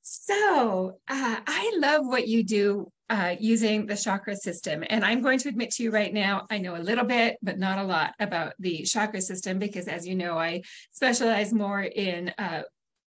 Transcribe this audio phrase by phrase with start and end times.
[0.08, 4.84] So uh, I love what you do uh, using the chakra system.
[4.88, 7.58] And I'm going to admit to you right now, I know a little bit, but
[7.58, 12.32] not a lot about the chakra system because, as you know, I specialize more in
[12.38, 12.62] uh,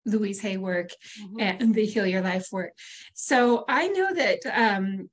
[0.07, 0.91] Louise Hay work
[1.21, 1.41] mm-hmm.
[1.41, 2.73] and the Heal Your Life work.
[3.13, 5.11] So I know that um,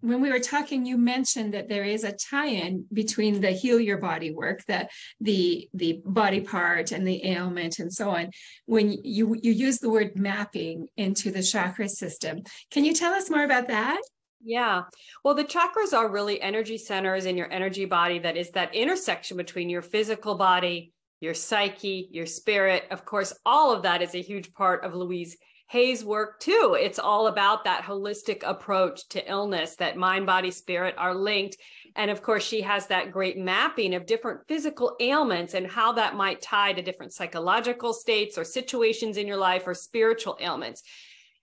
[0.00, 3.98] when we were talking, you mentioned that there is a tie-in between the heal your
[3.98, 4.88] body work, the
[5.20, 8.30] the the body part and the ailment and so on.
[8.66, 13.30] When you you use the word mapping into the chakra system, can you tell us
[13.30, 14.00] more about that?
[14.42, 14.82] Yeah.
[15.24, 19.36] Well, the chakras are really energy centers in your energy body that is that intersection
[19.36, 22.84] between your physical body, your psyche, your spirit.
[22.90, 25.36] Of course, all of that is a huge part of Louise
[25.70, 26.76] Hay's work too.
[26.78, 31.58] It's all about that holistic approach to illness, that mind, body, spirit are linked.
[31.94, 36.16] And of course, she has that great mapping of different physical ailments and how that
[36.16, 40.82] might tie to different psychological states or situations in your life or spiritual ailments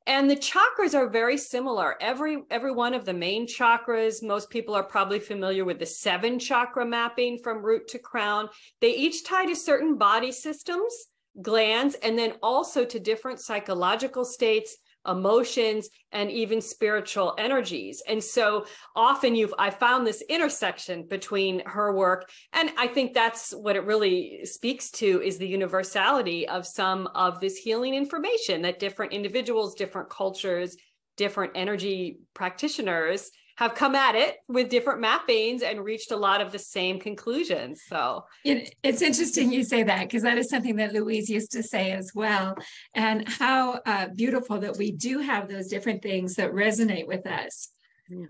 [0.07, 4.73] and the chakras are very similar every every one of the main chakras most people
[4.73, 8.47] are probably familiar with the seven chakra mapping from root to crown
[8.79, 11.07] they each tie to certain body systems
[11.41, 14.77] glands and then also to different psychological states
[15.07, 18.01] emotions and even spiritual energies.
[18.07, 18.65] And so
[18.95, 23.85] often you've i found this intersection between her work and i think that's what it
[23.85, 29.75] really speaks to is the universality of some of this healing information that different individuals
[29.75, 30.75] different cultures
[31.15, 36.51] different energy practitioners have come at it with different mappings and reached a lot of
[36.51, 37.81] the same conclusions.
[37.87, 41.63] So it, it's interesting you say that because that is something that Louise used to
[41.63, 42.55] say as well.
[42.93, 47.69] And how uh, beautiful that we do have those different things that resonate with us.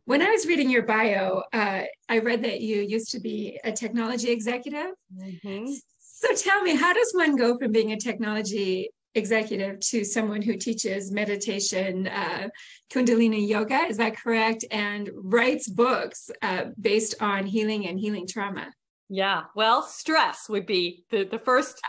[0.05, 3.71] When I was reading your bio, uh, I read that you used to be a
[3.71, 4.93] technology executive.
[5.15, 5.71] Mm-hmm.
[5.99, 10.55] So tell me, how does one go from being a technology executive to someone who
[10.55, 12.47] teaches meditation, uh,
[12.91, 14.63] Kundalini yoga, is that correct?
[14.71, 18.67] And writes books uh, based on healing and healing trauma.
[19.09, 21.79] Yeah, well, stress would be the, the first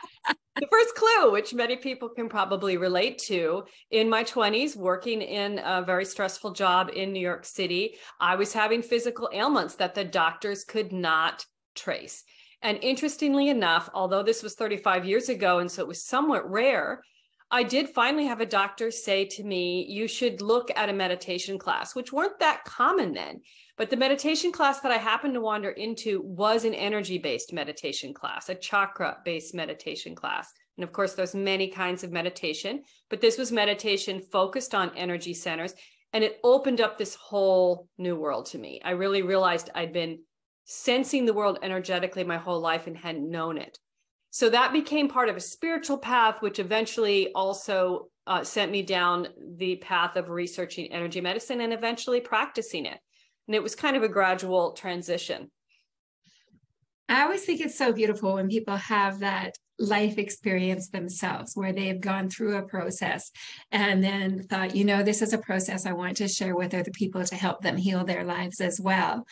[0.60, 3.64] the first clue, which many people can probably relate to.
[3.90, 8.52] In my 20s, working in a very stressful job in New York City, I was
[8.52, 12.24] having physical ailments that the doctors could not trace.
[12.62, 17.02] And interestingly enough, although this was 35 years ago, and so it was somewhat rare,
[17.50, 21.58] I did finally have a doctor say to me, you should look at a meditation
[21.58, 23.40] class, which weren't that common then.
[23.78, 28.12] But the meditation class that I happened to wander into was an energy based meditation
[28.12, 30.52] class, a chakra based meditation class.
[30.76, 35.32] And of course, there's many kinds of meditation, but this was meditation focused on energy
[35.32, 35.74] centers.
[36.12, 38.80] And it opened up this whole new world to me.
[38.84, 40.18] I really realized I'd been
[40.64, 43.78] sensing the world energetically my whole life and hadn't known it.
[44.38, 49.26] So that became part of a spiritual path, which eventually also uh, sent me down
[49.56, 53.00] the path of researching energy medicine and eventually practicing it.
[53.48, 55.50] And it was kind of a gradual transition.
[57.08, 62.00] I always think it's so beautiful when people have that life experience themselves where they've
[62.00, 63.32] gone through a process
[63.72, 66.92] and then thought, you know, this is a process I want to share with other
[66.92, 69.26] people to help them heal their lives as well.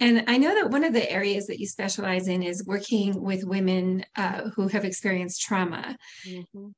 [0.00, 3.44] And I know that one of the areas that you specialize in is working with
[3.44, 5.96] women uh, who have experienced trauma.
[6.26, 6.68] Mm-hmm.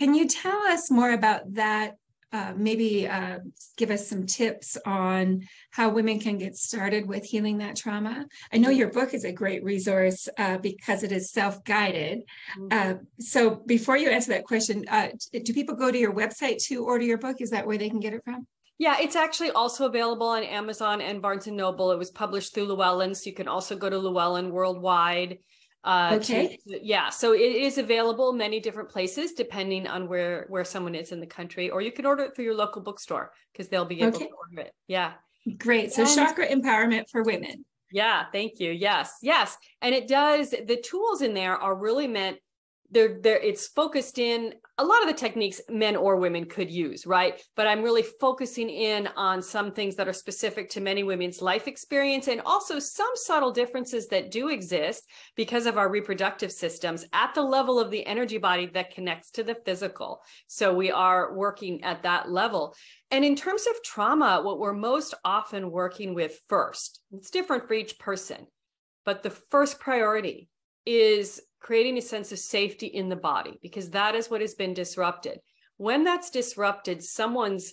[0.00, 1.96] Can you tell us more about that?
[2.32, 3.38] Uh, maybe uh,
[3.76, 8.24] give us some tips on how women can get started with healing that trauma.
[8.50, 12.22] I know your book is a great resource uh, because it is self guided.
[12.58, 12.68] Mm-hmm.
[12.70, 15.08] Uh, so, before you answer that question, uh,
[15.44, 17.42] do people go to your website to order your book?
[17.42, 18.46] Is that where they can get it from?
[18.82, 21.92] Yeah, it's actually also available on Amazon and Barnes and Noble.
[21.92, 25.38] It was published through Llewellyn, so you can also go to Llewellyn worldwide.
[25.84, 26.58] Uh, okay.
[26.66, 31.12] To, yeah, so it is available many different places depending on where where someone is
[31.12, 34.00] in the country, or you can order it through your local bookstore because they'll be
[34.00, 34.26] able okay.
[34.26, 34.74] to order it.
[34.88, 35.12] Yeah.
[35.58, 35.92] Great.
[35.92, 37.64] So and, chakra empowerment for women.
[37.92, 38.72] Yeah, thank you.
[38.72, 39.56] Yes, yes.
[39.80, 42.38] And it does, the tools in there are really meant
[42.92, 47.42] they're, it's focused in a lot of the techniques men or women could use right?
[47.56, 51.66] But i'm really focusing in on some things that are specific to many women's life
[51.66, 55.04] experience and also some subtle differences that do exist
[55.36, 59.42] because of our reproductive systems at the level of the energy body that connects to
[59.42, 60.22] the physical.
[60.46, 62.74] So we are working at that level.
[63.10, 67.74] And in terms of trauma what we're most often working with first it's different for
[67.74, 68.46] each person
[69.04, 70.48] but the first priority
[70.86, 74.74] is creating a sense of safety in the body because that is what has been
[74.74, 75.38] disrupted.
[75.76, 77.72] When that's disrupted, someone's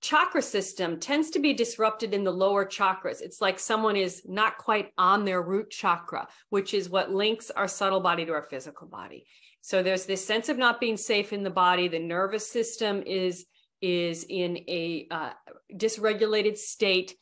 [0.00, 3.20] chakra system tends to be disrupted in the lower chakras.
[3.20, 7.68] It's like someone is not quite on their root chakra, which is what links our
[7.68, 9.26] subtle body to our physical body.
[9.60, 11.88] So there's this sense of not being safe in the body.
[11.88, 13.46] The nervous system is
[13.80, 15.30] is in a uh,
[15.72, 17.14] dysregulated state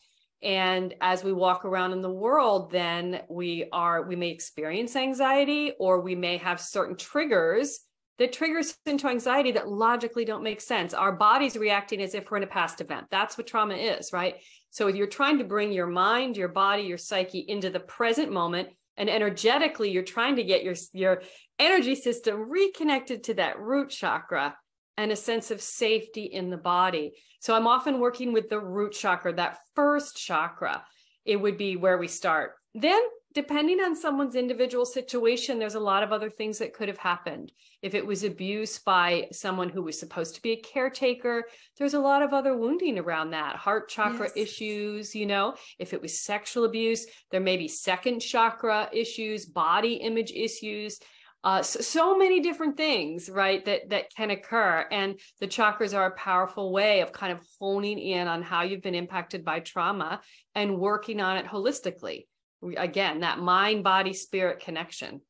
[0.47, 5.73] and as we walk around in the world then we are we may experience anxiety
[5.81, 7.81] or we may have certain triggers
[8.19, 10.95] that triggers into anxiety that logically don't make sense.
[10.95, 13.09] Our body's reacting as if we're in a past event.
[13.11, 14.37] That's what trauma is right?
[14.71, 18.69] So you're trying to bring your mind your body your psyche into the present moment
[18.97, 21.23] and energetically you're trying to get your your
[21.59, 24.55] energy system reconnected to that root chakra
[24.97, 27.13] and a sense of safety in the body.
[27.41, 30.85] So I'm often working with the root chakra, that first chakra.
[31.25, 32.53] It would be where we start.
[32.75, 33.01] Then,
[33.35, 37.53] depending on someone's individual situation, there's a lot of other things that could have happened.
[37.83, 41.45] If it was abuse by someone who was supposed to be a caretaker,
[41.79, 44.37] there's a lot of other wounding around that, heart chakra yes.
[44.37, 45.55] issues, you know.
[45.79, 50.99] If it was sexual abuse, there may be second chakra issues, body image issues
[51.47, 54.85] uh, so, so, many different things right that that can occur.
[54.91, 58.83] And the chakras are a powerful way of kind of honing in on how you've
[58.83, 60.21] been impacted by trauma
[60.57, 62.27] and working on it holistically.
[62.77, 65.21] Again that mind body spirit connection.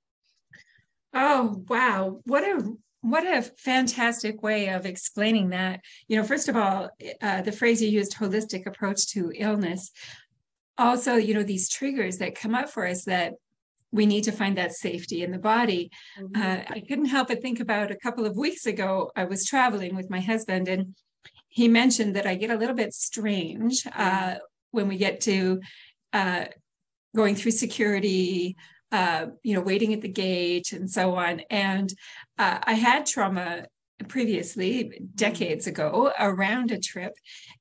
[1.13, 2.21] Oh wow.
[2.25, 2.67] What a
[3.03, 5.81] what a fantastic way of explaining that.
[6.09, 6.89] You know first of all
[7.21, 9.91] uh, the phrase you used holistic approach to illness.
[10.79, 13.35] Also you know these triggers that come up for us that
[13.93, 15.91] we need to find that safety in the body.
[16.21, 16.43] Mm-hmm.
[16.43, 19.95] Uh, I couldn't help but think about a couple of weeks ago, I was traveling
[19.95, 20.95] with my husband, and
[21.49, 24.37] he mentioned that I get a little bit strange uh,
[24.73, 25.61] when we get to
[26.13, 26.47] uh,
[27.15, 28.57] going through security,
[28.93, 31.41] uh, you know, waiting at the gate and so on.
[31.51, 31.93] And
[32.39, 33.67] uh, I had trauma
[34.09, 37.13] previously decades ago around a trip.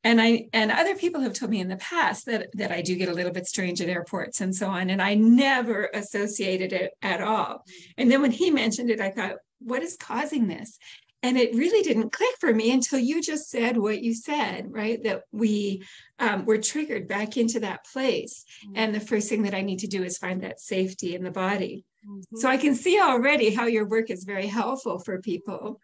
[0.03, 2.95] And i and other people have told me in the past that that i do
[2.95, 6.91] get a little bit strange at airports and so on and i never associated it
[7.01, 7.63] at all.
[7.97, 10.77] And then when he mentioned it i thought what is causing this?
[11.23, 15.01] And it really didn't click for me until you just said what you said right?
[15.03, 15.83] That we
[16.19, 18.43] um, were triggered back into that place.
[18.65, 18.73] Mm-hmm.
[18.75, 21.31] and the first thing that i need to do is find that safety in the
[21.31, 21.85] body.
[22.05, 22.37] Mm-hmm.
[22.37, 25.79] so i can see already how your work is very helpful for people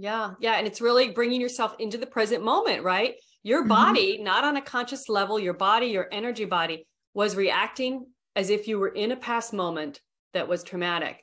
[0.00, 0.32] yeah.
[0.40, 0.54] Yeah.
[0.54, 3.14] And it's really bringing yourself into the present moment, right?
[3.42, 3.68] Your mm-hmm.
[3.68, 4.24] body, mm-hmm.
[4.24, 8.78] not on a conscious level, your body, your energy body was reacting as if you
[8.78, 10.00] were in a past moment
[10.32, 11.22] that was traumatic.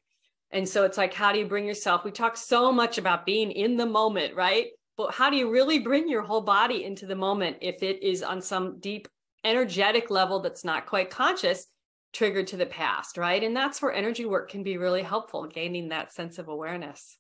[0.51, 2.05] And so it's like, how do you bring yourself?
[2.05, 4.67] We talk so much about being in the moment, right?
[4.95, 8.21] But how do you really bring your whole body into the moment if it is
[8.21, 9.07] on some deep
[9.43, 11.65] energetic level that's not quite conscious,
[12.13, 13.43] triggered to the past, right?
[13.43, 17.17] And that's where energy work can be really helpful, gaining that sense of awareness.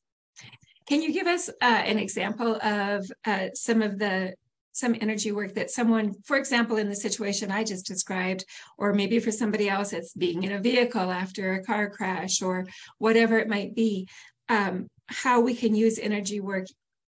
[0.87, 4.33] Can you give us uh, an example of uh, some of the
[4.77, 8.45] some energy work that someone, for example, in the situation I just described,
[8.77, 12.67] or maybe for somebody else, it's being in a vehicle after a car crash or
[12.99, 14.07] whatever it might be,
[14.49, 16.67] um, how we can use energy work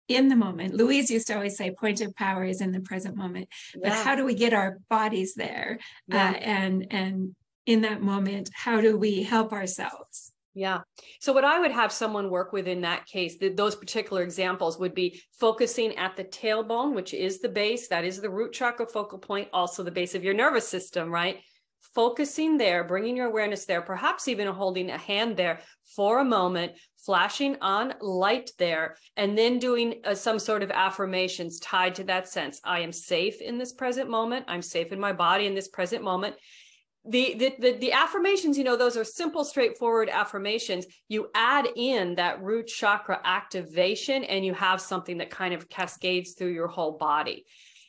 [0.10, 0.74] in the moment.
[0.74, 3.48] Louise used to always say, point of power is in the present moment.
[3.74, 3.90] Yeah.
[3.90, 5.80] But how do we get our bodies there?
[6.08, 6.32] Yeah.
[6.32, 10.33] Uh, and and in that moment, how do we help ourselves?
[10.56, 10.82] Yeah.
[11.20, 14.78] So what I would have someone work with in that case, the, those particular examples
[14.78, 18.86] would be focusing at the tailbone, which is the base, that is the root chakra
[18.86, 21.40] focal point, also the base of your nervous system, right?
[21.96, 25.60] Focusing there, bringing your awareness there, perhaps even holding a hand there
[25.96, 31.60] for a moment, flashing on light there, and then doing uh, some sort of affirmations
[31.60, 32.62] tied to that sense.
[32.64, 34.46] I am safe in this present moment.
[34.48, 36.36] I'm safe in my body in this present moment
[37.06, 40.86] the, the, the affirmations you know those are simple straightforward affirmations.
[41.10, 46.34] You add in that root chakra activation and you have something that kind of cascades
[46.34, 47.46] through your whole body.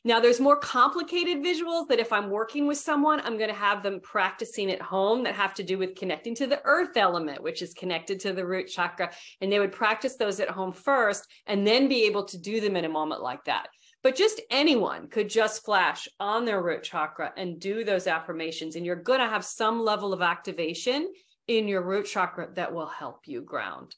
[0.07, 3.83] Now there's more complicated visuals that if i'm working with someone i'm going to have
[3.83, 7.63] them practicing at home that have to do with connecting to the earth element which
[7.63, 9.11] is connected to the root chakra.
[9.41, 12.77] And they would practice those at home first and then be able to do them
[12.77, 13.69] in a moment like that
[14.05, 18.87] but just anyone could just flash on their root chakra and do those affirmations and
[18.87, 21.11] you're going to have some level of activation
[21.49, 23.97] in your root chakra that will help you ground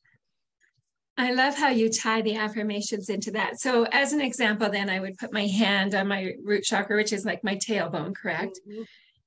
[1.18, 3.58] I love how you tie the affirmations into that.
[3.58, 7.12] So, as an example, then I would put my hand on my root chakra, which
[7.12, 8.60] is like my tailbone, correct?
[8.68, 8.82] Mm-hmm.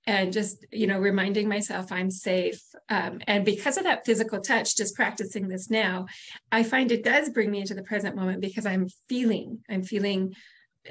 [0.06, 2.62] And just, you know, reminding myself I'm safe.
[2.90, 6.06] Um, and because of that physical touch, just practicing this now,
[6.52, 10.36] I find it does bring me into the present moment because I'm feeling, I'm feeling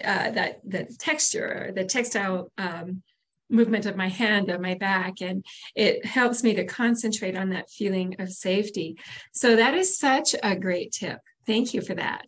[0.05, 3.03] uh, that the texture, the textile um,
[3.51, 7.71] movement of my hand on my back and it helps me to concentrate on that
[7.71, 8.99] feeling of safety.
[9.33, 11.19] So that is such a great tip.
[11.47, 12.27] Thank you for that.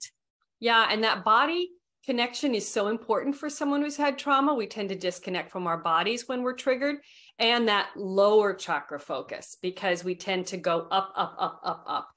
[0.60, 1.70] Yeah and that body
[2.04, 4.54] connection is so important for someone who's had trauma.
[4.54, 6.96] We tend to disconnect from our bodies when we're triggered
[7.38, 12.08] and that lower chakra focus because we tend to go up up up up up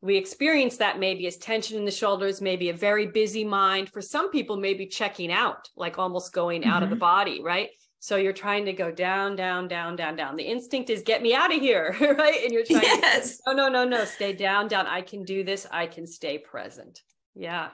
[0.00, 3.90] we experience that maybe as tension in the shoulders, maybe a very busy mind.
[3.90, 6.84] For some people, maybe checking out, like almost going out mm-hmm.
[6.84, 7.00] of the mm-hmm.
[7.00, 7.70] body, right?
[8.00, 10.36] So you're trying to go down, down, down, down, down.
[10.36, 12.44] The instinct is get me out of here, right?
[12.44, 13.38] And you're trying yes.
[13.38, 14.86] to, no, no, no, no, stay down, down.
[14.86, 15.66] I can do this.
[15.70, 17.00] I can stay present.
[17.34, 17.70] Yeah.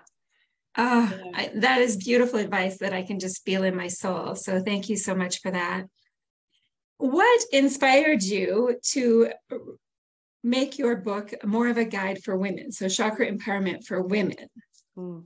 [0.78, 1.30] Oh, yeah.
[1.34, 4.34] I, that is beautiful advice that I can just feel in my soul.
[4.34, 5.84] So thank you so much for that.
[6.96, 9.30] What inspired you to
[10.44, 12.70] make your book more of a guide for women?
[12.70, 14.36] So chakra empowerment for women.
[14.96, 15.24] Mm.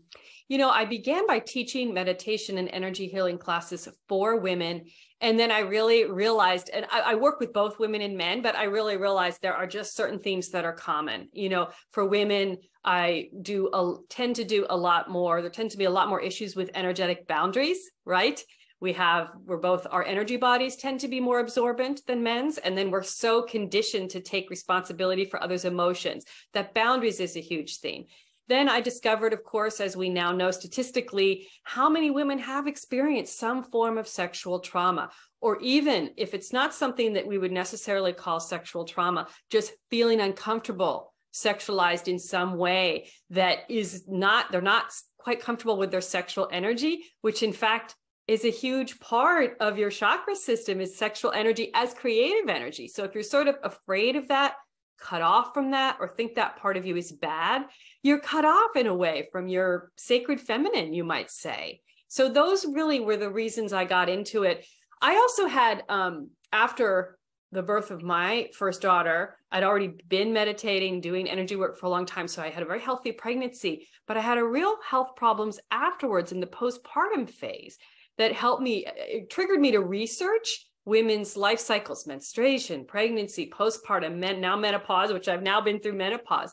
[0.49, 4.87] You know, I began by teaching meditation and energy healing classes for women.
[5.21, 8.57] And then I really realized, and I, I, work with both women and men, but
[8.57, 11.29] I really realized there are just certain themes that are common.
[11.33, 15.43] You know, for women, I do a, tend to do a lot more.
[15.43, 18.43] There tend to be a lot more issues with energetic boundaries, right?
[18.81, 22.59] We have, we're both, our energy bodies tend to be more absorbent than men's.
[22.59, 27.41] And then we're so conditioned to take responsibility for others' emotions that boundaries is a
[27.41, 28.05] huge theme.
[28.49, 33.39] Then I discovered, of course, as we now know statistically, how many women have experienced
[33.39, 35.11] some form of sexual trauma,
[35.43, 40.21] or even if it's not something that we would necessarily call sexual trauma, just feeling
[40.21, 46.49] uncomfortable, sexualized in some way that is not, they're not quite comfortable with their sexual
[46.51, 47.95] energy, which in fact
[48.29, 52.87] is a huge part of your chakra system is sexual energy as creative energy.
[52.87, 54.55] So if you're sort of afraid of that,
[55.01, 57.65] cut off from that or think that part of you is bad,
[58.03, 61.81] you're cut off in a way from your sacred feminine, you might say.
[62.09, 64.67] So those really were the reasons I got into it.
[65.01, 67.19] I also had, um, after
[67.53, 71.91] the birth of my first daughter, I'd already been meditating, doing energy work for a
[71.91, 72.29] long time.
[72.29, 76.33] So I had a very healthy pregnancy, but I had a real health problems afterwards
[76.33, 77.79] in the postpartum phase
[78.19, 84.17] that helped me, uh, it triggered me to research women's life cycles, menstruation, pregnancy, postpartum,
[84.17, 86.53] men, now menopause, which I've now been through menopause.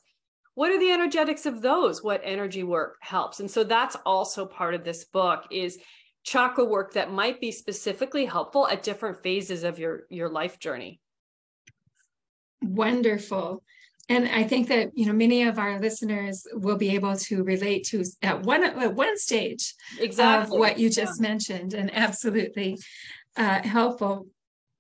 [0.56, 2.04] What are the energetics of those?
[2.04, 3.40] What energy work helps?
[3.40, 5.80] And so that's also part of this book is
[6.24, 11.00] chakra work that might be specifically helpful at different phases of your your life journey.
[12.62, 13.64] Wonderful.
[14.08, 17.86] And I think that you know many of our listeners will be able to relate
[17.88, 20.56] to at one at one stage exactly.
[20.56, 21.28] of what you just yeah.
[21.28, 22.78] mentioned, and absolutely
[23.36, 24.28] uh, helpful.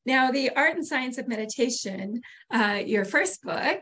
[0.05, 3.81] Now, the art and science of meditation, uh, your first book,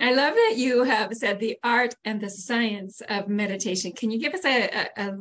[0.00, 3.92] I love that you have said the art and the science of meditation.
[3.92, 5.18] Can you give us a, a, a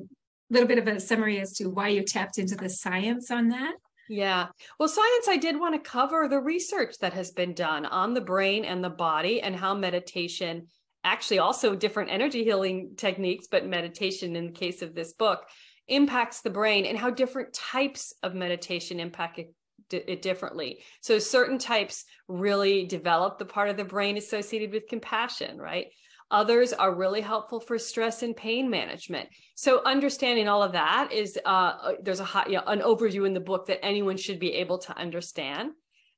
[0.49, 3.73] little bit of a summary as to why you tapped into the science on that?
[4.13, 4.49] Yeah.
[4.77, 8.21] Well, science, I did want to cover the research that has been done on the
[8.21, 10.67] brain and the body and how meditation,
[11.03, 15.47] actually, also different energy healing techniques, but meditation in the case of this book,
[15.87, 19.51] impacts the brain and how different types of meditation impact it,
[19.89, 20.83] it differently.
[21.01, 25.87] So certain types really develop the part of the brain associated with compassion, right?
[26.33, 29.29] Others are really helpful for stress and pain management.
[29.53, 33.35] So understanding all of that is uh, there's a hot, you know, an overview in
[33.35, 35.73] the book that anyone should be able to understand.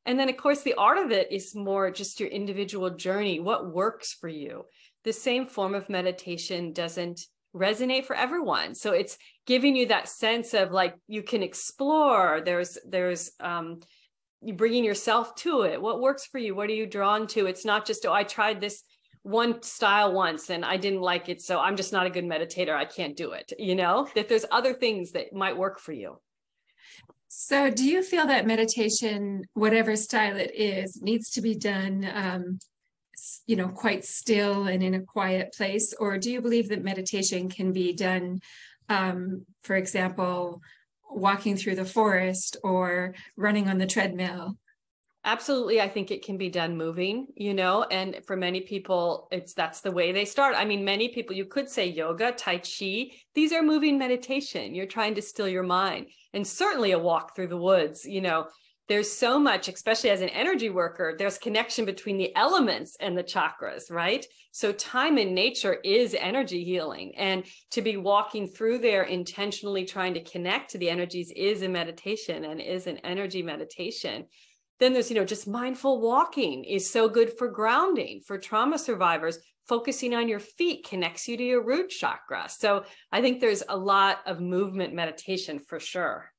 [0.05, 3.41] And then of course the art of it is more just your individual journey.
[3.41, 4.63] What works for you?
[5.03, 7.19] The same form of meditation doesn't
[7.53, 12.77] resonate for everyone so it's giving you that sense of like you can explore there's
[12.85, 13.79] there's um
[14.41, 17.63] you bringing yourself to it what works for you what are you drawn to it's
[17.63, 18.83] not just oh i tried this
[19.25, 22.75] one style once and i didn't like it so i'm just not a good meditator
[22.75, 24.07] i can't do it you know?
[24.13, 26.19] That there's other things that might work for you.
[27.27, 32.59] So do you feel that meditation whatever style it is needs to be done um,
[33.47, 35.93] you know quite still and in a quiet place?
[35.99, 38.39] Or do you believe that meditation can be done
[38.89, 40.61] um, for example
[41.09, 44.57] walking through the forest or running on the treadmill
[45.27, 45.81] Absolutely.
[45.81, 49.81] I think it can be done moving, you know, and for many people, it's that's
[49.81, 50.53] the way they start.
[50.55, 54.75] I mean, many people, you could say yoga, Tai Chi, these are moving meditation.
[54.75, 56.07] You're trying to still your mind.
[56.35, 58.45] And certainly a walk through the woods, you know,
[58.87, 63.23] there's so much, especially as an energy worker, there's connection between the elements and the
[63.23, 64.23] chakras, right?
[64.51, 67.15] So time in nature is energy healing.
[67.17, 71.67] And to be walking through there intentionally trying to connect to the energies is a
[71.67, 74.25] meditation and is an energy meditation
[74.79, 79.39] then there's, you know, just mindful walking is so good for grounding for trauma survivors.
[79.67, 82.47] Focusing on your feet connects you to your root chakra.
[82.49, 86.31] So I think there's a lot of movement meditation for sure.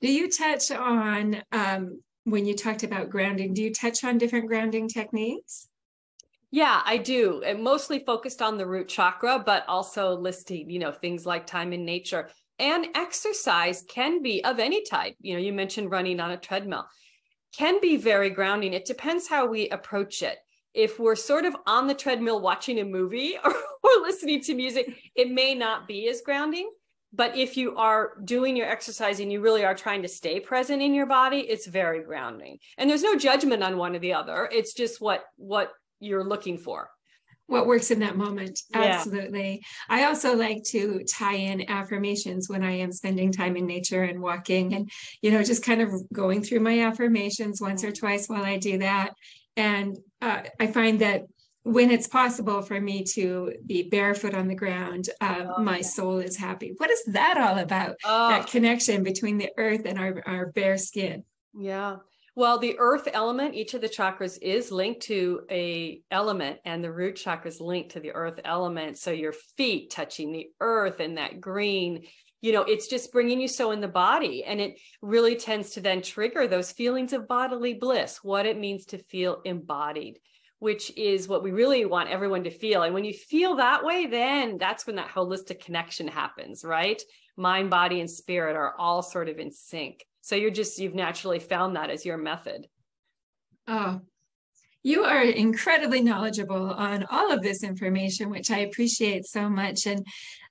[0.00, 4.46] Do you touch on, um, when you talked about grounding, do you touch on different
[4.46, 5.68] grounding techniques?
[6.52, 7.42] Yeah, I do.
[7.44, 11.72] And mostly focused on the root chakra, but also listing, you know, things like time
[11.72, 15.16] in nature and exercise can be of any type.
[15.20, 16.86] You know, you mentioned running on a treadmill
[17.56, 18.72] can be very grounding.
[18.72, 20.38] It depends how we approach it.
[20.74, 24.96] If we're sort of on the treadmill watching a movie or, or listening to music,
[25.14, 26.70] it may not be as grounding.
[27.14, 30.80] But if you are doing your exercise and you really are trying to stay present
[30.80, 32.58] in your body, it's very grounding.
[32.78, 34.48] And there's no judgment on one or the other.
[34.50, 36.88] It's just what what you're looking for
[37.46, 38.60] what works in that moment.
[38.72, 39.62] Absolutely.
[39.90, 39.96] Yeah.
[39.96, 44.20] I also like to tie in affirmations when I am spending time in nature and
[44.20, 48.44] walking and, you know, just kind of going through my affirmations once or twice while
[48.44, 49.10] I do that.
[49.56, 51.24] And uh, I find that
[51.64, 55.82] when it's possible for me to be barefoot on the ground, uh, oh, my yeah.
[55.82, 56.74] soul is happy.
[56.76, 57.96] What is that all about?
[58.04, 58.30] Oh.
[58.30, 61.24] That connection between the earth and our, our bare skin.
[61.56, 61.96] Yeah.
[62.34, 66.90] Well, the earth element, each of the chakras is linked to a element and the
[66.90, 68.96] root chakra is linked to the earth element.
[68.96, 72.04] So your feet touching the earth and that green,
[72.40, 74.44] you know, it's just bringing you so in the body.
[74.44, 78.86] And it really tends to then trigger those feelings of bodily bliss, what it means
[78.86, 80.18] to feel embodied,
[80.58, 82.82] which is what we really want everyone to feel.
[82.82, 87.02] And when you feel that way, then that's when that holistic connection happens, right?
[87.36, 90.06] Mind, body, and spirit are all sort of in sync.
[90.22, 92.66] So you're just, you've naturally found that as your method.
[93.68, 94.00] Oh,
[94.84, 99.86] you are incredibly knowledgeable on all of this information, which I appreciate so much.
[99.86, 100.04] And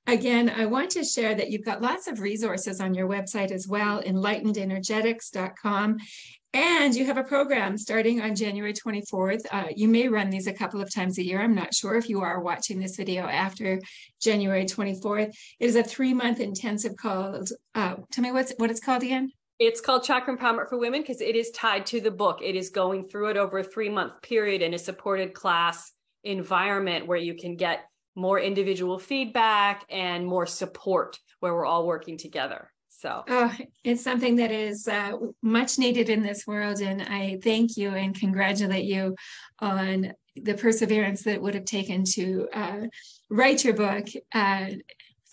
[0.08, 3.68] again, I want to share that you've got lots of resources on your website as
[3.68, 5.98] well, enlightenedenergetics.com.
[6.54, 9.46] And you have a program starting on January 24th.
[9.52, 11.42] Uh, you may run these a couple of times a year.
[11.42, 13.80] I'm not sure if you are watching this video after
[14.22, 15.34] January 24th.
[15.60, 19.32] It is a three month intensive called, uh, tell me what's, what it's called again.
[19.62, 22.40] It's called Chakra Empowerment for Women because it is tied to the book.
[22.42, 25.92] It is going through it over a three month period in a supported class
[26.24, 27.82] environment where you can get
[28.16, 32.72] more individual feedback and more support where we're all working together.
[32.90, 35.12] So oh, it's something that is uh,
[35.44, 36.82] much needed in this world.
[36.82, 39.16] And I thank you and congratulate you
[39.60, 42.82] on the perseverance that would have taken to uh,
[43.30, 44.72] write your book uh,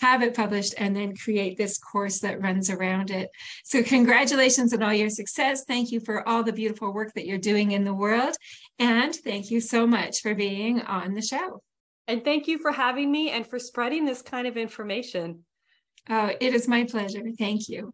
[0.00, 3.28] have it published, and then create this course that runs around it.
[3.64, 5.64] So, congratulations on all your success.
[5.64, 8.34] Thank you for all the beautiful work that you're doing in the world.
[8.78, 11.62] And thank you so much for being on the show.
[12.06, 15.44] And thank you for having me and for spreading this kind of information.
[16.08, 17.22] Oh, it is my pleasure.
[17.38, 17.92] Thank you.